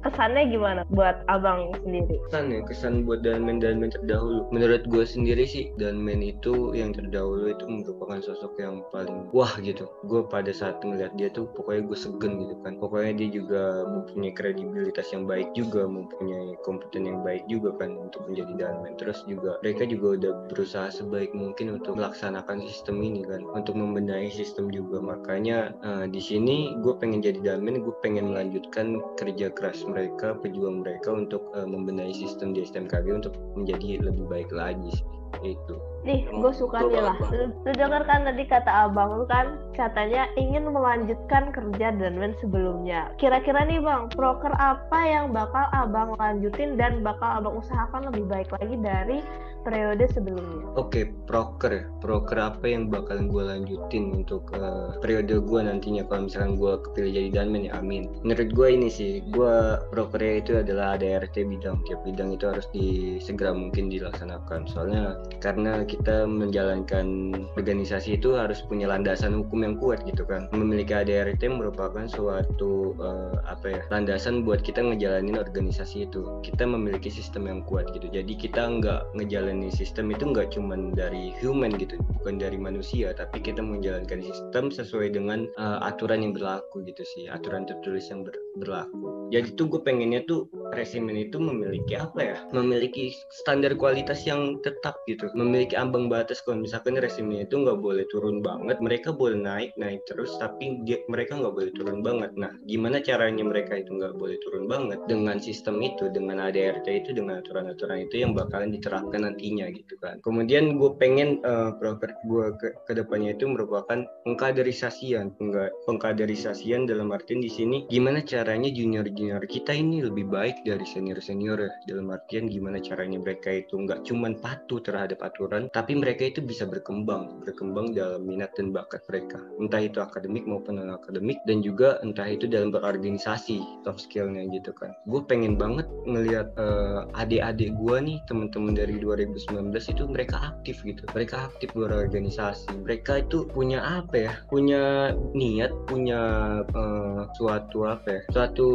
kesannya 0.06 0.54
gimana 0.54 0.82
buat 0.94 1.26
abang 1.28 1.74
sendiri? 1.82 2.22
kesan 2.30 2.54
ya 2.54 2.62
kesan 2.68 2.94
buat 3.08 3.26
Danman 3.26 3.60
terdahulu. 3.64 4.46
Menurut 4.54 4.86
gue 4.86 5.04
sendiri 5.04 5.44
sih 5.48 5.74
Danman 5.82 6.22
itu 6.22 6.76
yang 6.78 6.94
terdahulu 6.94 7.50
itu 7.50 7.66
merupakan 7.66 8.22
sosok 8.22 8.60
yang 8.62 8.86
paling 8.94 9.32
wah 9.34 9.50
gitu. 9.64 9.90
Gue 10.06 10.22
pada 10.28 10.54
saat 10.54 10.84
ngeliat 10.86 11.16
dia 11.18 11.34
tuh 11.34 11.50
pokoknya 11.56 11.90
gue 11.90 11.98
segen 11.98 12.34
gitu 12.46 12.56
kan. 12.62 12.78
Pokoknya 12.78 13.14
dia 13.18 13.30
juga 13.34 13.62
mempunyai 13.90 14.34
kredibilitas 14.36 15.10
yang 15.16 15.26
baik 15.26 15.50
juga 15.58 15.90
mempunyai 15.90 16.54
kompeten 16.62 17.10
yang 17.10 17.26
baik 17.26 17.44
juga 17.50 17.74
kan 17.82 17.98
untuk 17.98 18.28
menjadi 18.30 18.54
Danman 18.68 18.94
terus 19.02 19.24
juga 19.26 19.58
mereka 19.66 19.88
juga 19.90 20.08
udah 20.20 20.34
berusaha 20.52 20.88
sebaik 20.94 21.32
mungkin 21.34 21.80
untuk 21.80 21.98
melaksanakan 21.98 22.62
sistem 22.68 23.02
ini 23.02 23.26
kan. 23.26 23.42
Untuk 23.56 23.74
membenahi 23.74 24.30
sistem 24.30 24.70
juga. 24.70 25.02
Makanya 25.02 25.74
eh, 25.82 26.06
di 26.12 26.22
sini 26.22 26.78
gue 26.84 26.94
pengen 27.00 27.24
jadi 27.24 27.40
Danman 27.42 27.82
gue 27.82 27.96
pengen 28.04 28.36
melanjutkan 28.36 29.00
kerja 29.18 29.50
keras 29.56 29.87
mereka 29.88 30.36
pejuang 30.38 30.84
mereka 30.84 31.16
untuk 31.16 31.50
eh, 31.56 31.66
membenahi 31.66 32.12
sistem 32.12 32.52
di 32.52 32.68
STMKG 32.68 33.08
untuk 33.10 33.34
menjadi 33.56 34.04
lebih 34.04 34.28
baik 34.28 34.50
lagi 34.52 34.92
sih. 34.92 35.08
Itu 35.44 35.76
Nih, 36.08 36.24
gue 36.24 36.54
suka 36.56 36.88
nih 36.88 37.04
lah. 37.04 37.20
Lu, 37.36 37.52
lu 37.52 37.72
denger 37.76 38.08
kan 38.08 38.24
tadi 38.24 38.48
kata 38.48 38.88
abang 38.88 39.20
lu 39.20 39.26
kan, 39.28 39.60
katanya 39.76 40.32
ingin 40.40 40.72
melanjutkan 40.72 41.52
kerja 41.52 41.92
Danmen 42.00 42.32
sebelumnya. 42.40 43.12
Kira-kira 43.20 43.68
nih 43.68 43.84
bang, 43.84 44.08
proker 44.16 44.56
apa 44.56 45.00
yang 45.04 45.36
bakal 45.36 45.68
abang 45.76 46.16
lanjutin 46.16 46.80
dan 46.80 47.04
bakal 47.04 47.42
abang 47.44 47.60
usahakan 47.60 48.08
lebih 48.08 48.24
baik 48.24 48.50
lagi 48.56 48.80
dari 48.80 49.20
periode 49.68 50.08
sebelumnya? 50.16 50.64
Oke, 50.80 51.12
proker 51.28 51.72
ya. 51.76 51.84
Proker 52.00 52.40
apa 52.40 52.64
yang 52.72 52.88
bakalan 52.88 53.28
gue 53.28 53.44
lanjutin 53.44 54.16
untuk 54.16 54.48
eh, 54.56 54.96
periode 55.04 55.44
gue 55.44 55.60
nantinya 55.60 56.08
kalau 56.08 56.32
misalkan 56.32 56.56
gue 56.56 56.74
kepilih 56.88 57.12
jadi 57.12 57.30
danmen 57.44 57.68
ya 57.68 57.76
amin. 57.84 58.08
Menurut 58.24 58.56
gue 58.56 58.68
ini 58.72 58.88
sih, 58.88 59.20
gue 59.28 59.54
prokernya 59.92 60.34
itu 60.40 60.52
adalah 60.56 60.96
ADRT 60.96 61.44
bidang. 61.44 61.84
Tiap 61.84 62.00
bidang 62.08 62.32
itu 62.32 62.48
harus 62.48 62.64
disegera 62.72 63.52
mungkin 63.52 63.92
dilaksanakan. 63.92 64.72
Soalnya 64.72 65.17
karena 65.38 65.86
kita 65.86 66.26
menjalankan 66.26 67.32
organisasi 67.56 68.18
itu 68.18 68.34
harus 68.36 68.66
punya 68.66 68.90
landasan 68.90 69.38
hukum 69.38 69.64
yang 69.64 69.76
kuat 69.78 70.02
gitu 70.06 70.26
kan. 70.26 70.50
Memiliki 70.54 70.98
ADRT 70.98 71.50
merupakan 71.50 72.06
suatu 72.10 72.98
eh, 72.98 73.36
apa 73.46 73.66
ya 73.70 73.82
landasan 73.94 74.42
buat 74.42 74.66
kita 74.66 74.82
ngejalanin 74.82 75.38
organisasi 75.38 76.10
itu. 76.10 76.42
Kita 76.42 76.66
memiliki 76.66 77.08
sistem 77.14 77.50
yang 77.50 77.62
kuat 77.66 77.90
gitu. 77.94 78.10
Jadi 78.10 78.34
kita 78.34 78.66
nggak 78.82 79.14
ngejalanin 79.18 79.70
sistem 79.70 80.10
itu 80.10 80.30
nggak 80.30 80.54
cuman 80.58 80.98
dari 80.98 81.34
human 81.40 81.74
gitu, 81.78 82.00
bukan 82.22 82.42
dari 82.42 82.58
manusia, 82.58 83.14
tapi 83.14 83.40
kita 83.42 83.62
menjalankan 83.62 84.20
sistem 84.26 84.74
sesuai 84.74 85.14
dengan 85.14 85.46
eh, 85.46 85.80
aturan 85.86 86.26
yang 86.26 86.34
berlaku 86.34 86.82
gitu 86.84 87.06
sih, 87.06 87.30
aturan 87.30 87.70
tertulis 87.70 88.10
yang 88.10 88.26
ber- 88.26 88.47
berlaku. 88.60 89.18
Jadi 89.28 89.60
tuh 89.60 89.68
gue 89.68 89.82
pengennya 89.84 90.24
tuh 90.24 90.48
resimen 90.72 91.20
itu 91.20 91.36
memiliki 91.36 92.00
apa 92.00 92.20
ya? 92.24 92.38
Memiliki 92.56 93.12
standar 93.44 93.76
kualitas 93.76 94.24
yang 94.24 94.64
tetap 94.64 95.04
gitu, 95.04 95.28
memiliki 95.36 95.76
ambang 95.76 96.08
batas 96.08 96.40
kalau 96.44 96.64
misalkan 96.64 96.96
resimen 96.96 97.44
itu 97.44 97.60
nggak 97.60 97.80
boleh 97.80 98.08
turun 98.08 98.40
banget, 98.40 98.80
mereka 98.80 99.12
boleh 99.12 99.36
naik 99.36 99.76
naik 99.76 100.00
terus, 100.08 100.32
tapi 100.40 100.80
dia, 100.88 101.04
mereka 101.12 101.36
nggak 101.36 101.52
boleh 101.52 101.72
turun 101.76 102.00
banget. 102.00 102.32
Nah, 102.40 102.56
gimana 102.64 103.04
caranya 103.04 103.44
mereka 103.44 103.76
itu 103.76 103.92
nggak 104.00 104.16
boleh 104.16 104.40
turun 104.48 104.66
banget 104.72 105.00
dengan 105.12 105.44
sistem 105.44 105.84
itu, 105.84 106.08
dengan 106.08 106.40
ADRT 106.48 106.88
itu, 106.88 107.10
dengan 107.12 107.44
aturan-aturan 107.44 108.08
itu 108.08 108.24
yang 108.24 108.32
bakalan 108.32 108.72
diterapkan 108.72 109.28
nantinya 109.28 109.68
gitu 109.76 110.00
kan. 110.00 110.24
Kemudian 110.24 110.80
gue 110.80 110.92
pengen 110.96 111.44
uh, 111.44 111.76
proker 111.76 112.16
gue 112.24 112.46
ke 112.64 112.68
ke 112.88 112.94
depannya 112.96 113.36
itu 113.36 113.44
merupakan 113.44 114.08
pengkaderisasian, 114.24 115.36
pengkaderisasian 115.84 116.88
dalam 116.88 117.12
artian 117.12 117.44
di 117.44 117.52
sini 117.52 117.84
gimana 117.92 118.24
caranya 118.48 118.72
junior-junior 118.72 119.44
kita 119.44 119.76
ini 119.76 120.00
lebih 120.08 120.32
baik 120.32 120.64
dari 120.64 120.88
senior-senior 120.88 121.68
ya. 121.68 121.72
dalam 121.92 122.16
artian 122.16 122.48
gimana 122.48 122.80
caranya 122.80 123.20
mereka 123.20 123.52
itu 123.52 123.76
nggak 123.76 124.08
cuman 124.08 124.40
patuh 124.40 124.80
terhadap 124.80 125.20
aturan, 125.20 125.68
tapi 125.76 126.00
mereka 126.00 126.32
itu 126.32 126.40
bisa 126.40 126.64
berkembang, 126.64 127.44
berkembang 127.44 127.92
dalam 127.92 128.24
minat 128.24 128.56
dan 128.56 128.72
bakat 128.72 129.04
mereka, 129.12 129.44
entah 129.60 129.84
itu 129.84 130.00
akademik 130.00 130.48
maupun 130.48 130.80
non 130.80 130.96
akademik 130.96 131.44
dan 131.44 131.60
juga 131.60 132.00
entah 132.08 132.24
itu 132.24 132.48
dalam 132.48 132.72
berorganisasi 132.72 133.84
soft 133.84 134.08
skillnya 134.08 134.48
gitu 134.56 134.72
kan. 134.72 134.96
Gue 135.12 135.28
pengen 135.28 135.60
banget 135.60 135.92
ngelihat 136.08 136.56
eh, 136.56 137.20
adik-adik 137.20 137.76
gue 137.76 137.98
nih 138.00 138.18
teman-teman 138.32 138.80
dari 138.80 138.96
2019 138.96 139.76
itu 139.76 140.04
mereka 140.08 140.56
aktif 140.56 140.88
gitu, 140.88 141.04
mereka 141.12 141.52
aktif 141.52 141.76
berorganisasi, 141.76 142.72
mereka 142.80 143.20
itu 143.20 143.44
punya 143.52 143.84
apa 143.84 144.16
ya, 144.16 144.34
punya 144.48 145.12
niat, 145.36 145.76
punya 145.92 146.22
eh, 146.64 147.22
suatu 147.36 147.84
apa 147.84 148.08
ya, 148.08 148.22
suatu 148.38 148.70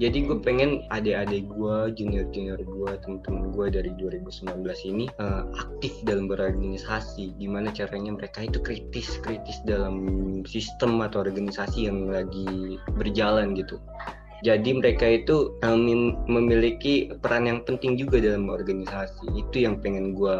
jadi 0.00 0.24
gue 0.24 0.40
pengen 0.40 0.88
adik-adik 0.88 1.44
gue, 1.52 1.76
junior-junior 2.00 2.56
gue, 2.64 2.90
teman-teman 3.04 3.52
gue 3.52 3.66
dari 3.68 3.92
2019 4.00 4.64
ini 4.88 5.04
eh, 5.20 5.44
aktif 5.52 5.92
dalam 6.08 6.32
berorganisasi. 6.32 7.36
Gimana 7.36 7.68
caranya 7.76 8.16
mereka 8.16 8.48
itu 8.48 8.56
kritis, 8.64 9.20
kritis 9.20 9.60
dalam 9.68 10.00
sistem 10.48 11.04
atau 11.04 11.20
organisasi 11.20 11.92
yang 11.92 12.08
lagi 12.08 12.80
berjalan 12.96 13.52
gitu. 13.52 13.76
Jadi 14.40 14.80
mereka 14.80 15.04
itu 15.04 15.60
mem- 15.60 16.16
memiliki 16.28 17.12
peran 17.20 17.48
yang 17.48 17.60
penting 17.68 18.00
juga 18.00 18.16
dalam 18.20 18.48
organisasi. 18.48 19.28
Itu 19.36 19.64
yang 19.64 19.84
pengen 19.84 20.16
gue 20.16 20.38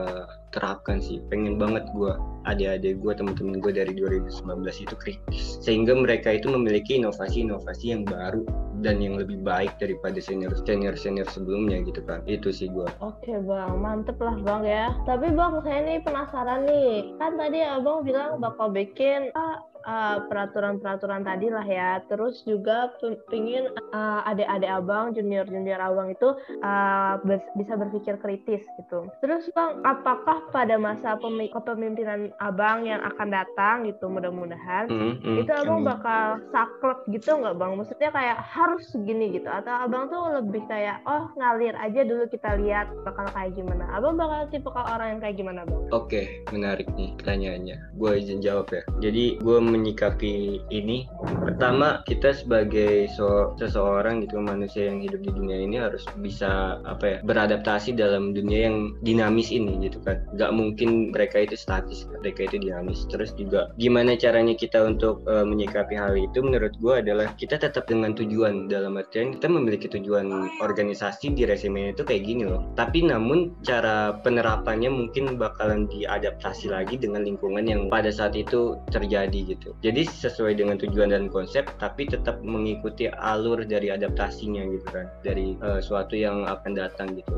terapkan 0.54 1.02
sih. 1.02 1.22
Pengen 1.32 1.58
banget 1.58 1.86
gue 1.94 2.12
adik-adik 2.46 3.02
gue, 3.02 3.12
teman-teman 3.14 3.58
gue 3.58 3.72
dari 3.74 3.92
2019 3.96 4.62
itu 4.84 4.94
kritis. 4.98 5.58
Sehingga 5.62 5.96
mereka 5.98 6.36
itu 6.38 6.50
memiliki 6.50 6.98
inovasi-inovasi 7.02 7.94
yang 7.94 8.02
baru 8.06 8.46
dan 8.84 9.00
yang 9.00 9.16
lebih 9.16 9.40
baik 9.40 9.72
daripada 9.80 10.20
senior 10.20 10.52
senior 10.68 10.92
senior 10.98 11.24
sebelumnya 11.32 11.80
gitu 11.80 12.04
kan 12.04 12.20
itu 12.28 12.52
sih 12.52 12.68
gue 12.68 12.84
Oke 13.00 13.32
bang, 13.44 13.72
mantep 13.76 14.16
lah 14.20 14.36
bang 14.40 14.62
ya. 14.64 14.86
Tapi 15.04 15.32
bang, 15.32 15.60
saya 15.64 15.80
nih 15.84 15.98
penasaran 16.00 16.64
nih. 16.64 17.12
Kan 17.20 17.36
tadi 17.36 17.58
abang 17.60 18.00
bilang 18.08 18.40
bakal 18.40 18.72
bikin 18.72 19.28
ah, 19.36 19.60
ah, 19.84 20.16
peraturan-peraturan 20.24 21.20
tadi 21.20 21.52
lah 21.52 21.66
ya. 21.66 22.00
Terus 22.08 22.40
juga 22.48 22.96
pingin 23.28 23.68
ah, 23.92 24.24
adik-adik 24.24 24.70
abang, 24.72 25.12
junior-junior 25.12 25.76
abang 25.76 26.08
itu 26.08 26.40
ah, 26.64 27.20
bers- 27.20 27.52
bisa 27.52 27.76
berpikir 27.76 28.16
kritis 28.16 28.64
gitu. 28.80 29.12
Terus 29.20 29.44
bang, 29.52 29.84
apakah 29.84 30.35
pada 30.54 30.76
masa 30.78 31.18
pemi- 31.18 31.50
kepemimpinan 31.50 32.30
abang 32.38 32.86
yang 32.86 33.02
akan 33.02 33.28
datang 33.32 33.88
gitu, 33.88 34.06
mudah-mudahan 34.06 34.86
Hmm, 34.86 35.18
hmm, 35.18 35.36
itu 35.42 35.52
abang 35.52 35.82
bakal 35.82 36.38
saklek 36.54 37.00
gitu 37.10 37.36
nggak 37.36 37.56
bang? 37.58 37.72
Maksudnya 37.74 38.10
kayak 38.14 38.38
harus 38.40 38.82
segini 38.92 39.34
gitu? 39.34 39.48
Atau 39.50 39.74
abang 39.74 40.08
tuh 40.08 40.40
lebih 40.42 40.62
kayak 40.70 41.02
oh 41.08 41.30
ngalir 41.36 41.74
aja 41.76 42.06
dulu 42.06 42.24
kita 42.30 42.56
lihat 42.60 42.86
bakal 43.02 43.26
kayak 43.34 43.56
gimana? 43.56 43.84
Abang 43.92 44.14
bakal 44.20 44.46
tipe 44.52 44.70
orang 44.70 45.16
yang 45.16 45.20
kayak 45.20 45.36
gimana 45.36 45.60
bang? 45.66 45.82
Oke, 45.90 46.22
menarik 46.52 46.86
nih 46.94 47.14
pertanyaannya. 47.18 47.76
Gue 47.96 48.10
izin 48.20 48.44
jawab 48.44 48.70
ya. 48.70 48.82
Jadi 49.00 49.40
gue 49.40 49.58
menyikapi 49.58 50.62
ini. 50.70 51.08
Pertama, 51.26 52.02
kita 52.06 52.36
sebagai 52.36 53.10
so- 53.14 53.56
seseorang 53.58 54.22
gitu 54.22 54.38
manusia 54.38 54.92
yang 54.92 55.02
hidup 55.02 55.24
di 55.24 55.30
dunia 55.34 55.58
ini 55.58 55.76
harus 55.80 56.06
bisa 56.22 56.78
apa 56.86 57.04
ya 57.04 57.18
beradaptasi 57.26 57.96
dalam 57.96 58.30
dunia 58.36 58.70
yang 58.70 58.94
dinamis 59.02 59.50
ini 59.50 59.80
gitu 59.82 59.98
kan. 60.04 60.22
Gak 60.38 60.54
mungkin 60.54 61.10
mereka 61.10 61.42
itu 61.42 61.58
statis, 61.58 62.06
mereka 62.22 62.46
itu 62.46 62.62
dinamis. 62.62 63.08
Terus 63.10 63.34
juga 63.34 63.72
gimana 63.80 64.14
caranya 64.14 64.54
kita 64.54 64.84
untuk 64.84 65.26
eh, 65.26 65.42
menyikapi 65.42 65.94
hal 65.98 66.14
itu? 66.14 66.38
Menurut 66.44 66.74
gue 66.78 66.94
adalah 67.02 67.32
kita 67.34 67.58
tetap 67.58 67.88
dengan 67.90 68.14
tujuan 68.14 68.70
dalam 68.70 69.00
artian 69.00 69.34
kita 69.34 69.50
memiliki 69.50 69.90
tujuan 69.90 70.30
organisasi 70.62 71.34
di 71.34 71.48
resume 71.48 71.96
itu 71.96 72.04
kayak 72.04 72.22
gini 72.22 72.44
loh. 72.46 72.62
Tapi 72.78 73.06
namun 73.08 73.56
cara 73.64 74.14
penerapannya 74.20 74.92
mungkin 74.92 75.40
bakalan 75.40 75.88
diadaptasi 75.90 76.70
lagi 76.70 77.00
dengan 77.00 77.24
lingkungan 77.24 77.64
yang 77.66 77.88
pada 77.88 78.12
saat 78.12 78.36
itu 78.36 78.76
terjadi 78.92 79.56
gitu. 79.56 79.72
Jadi 79.80 80.04
sesuai 80.06 80.60
dengan 80.60 80.76
tujuan 80.76 81.15
dan 81.16 81.32
konsep 81.32 81.64
tapi 81.80 82.04
tetap 82.04 82.44
mengikuti 82.44 83.08
alur 83.08 83.64
dari 83.64 83.88
adaptasinya 83.88 84.60
gitu 84.68 84.86
kan. 84.92 85.08
Dari 85.24 85.56
uh, 85.64 85.80
suatu 85.80 86.12
yang 86.12 86.44
akan 86.44 86.76
datang 86.76 87.16
gitu 87.16 87.32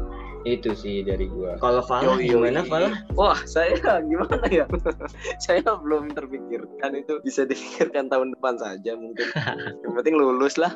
itu 0.45 0.71
sih 0.73 1.01
dari 1.01 1.27
gua 1.27 1.59
kalau 1.59 1.81
Falah 1.81 2.17
gimana. 2.17 2.63
Falah 2.63 2.93
Wah, 3.13 3.39
saya 3.45 3.75
gimana 4.11 4.39
ya? 4.47 4.65
saya 5.45 5.63
belum 5.65 6.13
terpikirkan 6.13 6.91
itu 6.95 7.19
bisa 7.21 7.43
dipikirkan 7.43 8.07
tahun 8.07 8.33
depan 8.33 8.55
saja 8.57 8.95
mungkin. 8.95 9.27
Yang 9.83 9.93
penting 9.95 10.15
lulus 10.15 10.55
lah. 10.57 10.73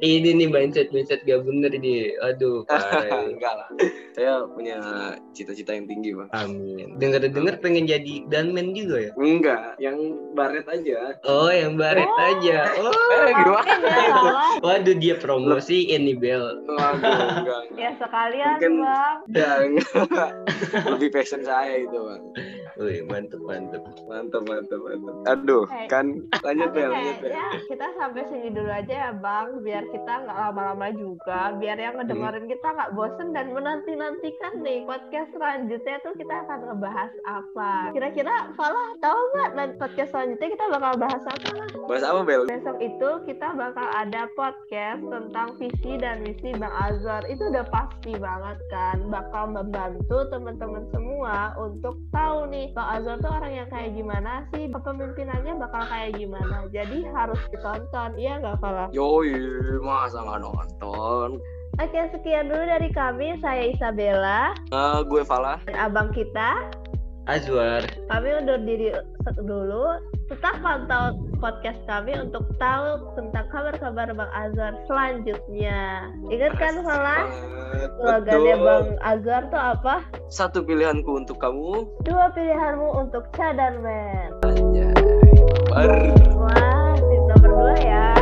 ini 0.00 0.34
nih 0.34 0.48
mindset 0.48 0.90
mindset 0.90 1.22
gak 1.22 1.42
bener 1.42 1.70
ini 1.70 2.10
aduh. 2.20 2.64
Enggak 2.68 3.54
lah. 3.54 3.68
Saya 4.12 4.42
punya 4.48 4.76
cita-cita 5.30 5.70
yang 5.70 5.86
tinggi, 5.86 6.10
Bang. 6.10 6.28
amin 6.32 6.98
dengar 6.98 7.22
dengar 7.22 7.54
pengen 7.58 7.84
jadi 7.84 8.26
gunman 8.26 8.72
juga 8.72 8.96
ya 9.00 9.12
Enggak, 9.14 9.78
yang 9.78 9.96
baret 10.34 10.66
aja. 10.66 11.14
oh 11.24 11.48
yang 11.48 11.74
baret 11.74 12.06
Oh. 12.08 12.24
aja 12.24 12.58
oh 12.78 12.92
Eh, 13.08 13.32
gimana? 13.34 13.74
Waduh 14.58 14.96
dia 14.96 15.14
promosiin 15.14 16.02
nih 16.04 16.16
Bel 16.16 16.64
Waduh, 16.64 16.96
enggak. 16.96 17.28
enggak. 17.38 17.62
Ya 17.76 17.90
sekalian 18.08 18.56
Mungkin- 18.56 18.80
bang. 18.80 19.16
Ya. 19.38 19.52
Lebih 20.88 21.08
passion 21.12 21.44
saya 21.44 21.78
itu, 21.78 21.94
Bang. 21.94 22.22
Wih, 22.78 23.02
mantep 23.04 23.42
mantep 23.42 23.82
Mantap, 24.06 24.46
mantap, 24.46 24.78
mantap. 24.78 25.14
Aduh, 25.26 25.66
Eh, 25.68 25.90
kan 25.90 26.14
lanjut 26.46 26.70
Bel, 26.70 26.88
lanjut 26.88 27.16
Bel. 27.18 27.34
kayaknya 27.34 27.46
kita 27.66 27.86
sampai 27.92 28.22
sini 28.30 28.48
dulu 28.48 28.70
aja 28.70 28.94
ya 28.94 29.10
bang, 29.12 29.48
biar 29.60 29.84
kita 29.90 30.12
nggak 30.22 30.38
lama-lama 30.38 30.86
juga, 30.94 31.58
biar 31.58 31.74
yang 31.74 31.98
ngedengerin 31.98 32.46
kita 32.46 32.68
nggak 32.70 32.94
bosen 32.94 33.34
dan 33.34 33.50
menanti-nantikan 33.50 34.62
nih 34.62 34.86
podcast 34.86 35.28
selanjutnya 35.34 35.96
tuh 36.00 36.14
kita 36.14 36.34
akan 36.46 36.58
ngebahas 36.70 37.12
apa. 37.26 37.72
Kira-kira 37.90 38.34
Falah 38.54 38.88
tahu 38.98 39.20
nggak 39.34 39.50
dan 39.54 39.70
podcast 39.76 40.10
selanjutnya 40.14 40.48
kita 40.48 40.64
bakal 40.70 40.92
bahas 40.96 41.24
apa 41.26 41.50
lah? 41.58 41.68
Bahas 41.84 42.04
apa, 42.06 42.20
Bel? 42.22 42.42
Besok 42.46 42.78
itu 42.78 43.10
kita 43.26 43.48
bakal 43.52 43.86
ada 43.90 44.22
podcast 44.32 45.02
tentang 45.02 45.48
visi 45.58 45.92
dan 45.98 46.22
misi 46.22 46.54
Bang 46.54 46.72
Azhar. 46.72 47.26
Itu 47.26 47.50
udah 47.50 47.66
pasti 47.68 48.14
banget 48.14 48.58
kan, 48.70 49.02
bakal 49.10 49.50
membantu 49.50 50.30
teman-teman 50.30 50.86
semua 50.94 51.52
untuk 51.58 51.98
tahu 52.14 52.46
nih 52.48 52.67
Bang 52.72 52.88
Azhar 52.98 53.16
tuh 53.18 53.30
orang 53.30 53.52
yang 53.54 53.68
kayak 53.68 53.92
gimana 53.92 54.44
sih, 54.50 54.68
kepemimpinannya 54.68 55.52
bakal 55.56 55.82
kayak 55.86 56.16
gimana. 56.16 56.66
Jadi 56.70 57.04
harus 57.10 57.40
ditonton, 57.48 58.10
iya 58.16 58.38
nggak 58.38 58.58
Falah? 58.58 58.88
Yoi, 58.90 59.32
masa 59.80 60.22
nggak 60.22 60.40
nonton? 60.42 61.38
Oke, 61.78 62.00
sekian 62.10 62.50
dulu 62.50 62.64
dari 62.64 62.90
kami. 62.90 63.38
Saya 63.38 63.70
Isabella 63.70 64.50
Eh, 64.68 64.98
gue 65.06 65.22
Falah. 65.22 65.62
dan 65.64 65.78
abang 65.78 66.10
kita. 66.10 66.68
Azwar 67.28 67.84
Kami 68.08 68.28
undur 68.40 68.58
diri 68.64 68.88
dulu. 69.38 69.84
Tetap 70.28 70.60
pantau 70.60 71.16
podcast 71.40 71.80
kami 71.88 72.12
untuk 72.20 72.44
tahu 72.60 73.16
tentang 73.16 73.48
kabar-kabar 73.48 74.12
Bang 74.12 74.28
Azhar 74.36 74.76
selanjutnya. 74.84 76.04
Ingat 76.28 76.52
kan? 76.60 76.84
Banget, 76.84 77.26
Slogannya. 77.96 78.54
Bang 78.60 78.86
Azhar 79.00 79.48
tuh 79.48 79.56
apa? 79.56 80.04
Satu 80.28 80.60
pilihanku 80.60 81.24
untuk 81.24 81.40
kamu. 81.40 81.88
Dua 82.04 82.28
pilihanmu 82.36 83.08
untuk 83.08 83.24
cadar 83.32 83.80
men. 83.80 84.36
Anjay. 84.44 84.92
Wah, 86.36 86.92
nomor 87.00 87.48
dua 87.48 87.72
ya. 87.80 88.17